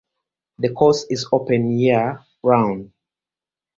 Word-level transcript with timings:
The 0.57 0.69
course 0.69 1.05
is 1.11 1.27
open 1.31 1.69
year-round. 1.77 2.91